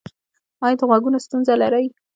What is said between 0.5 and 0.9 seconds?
ایا د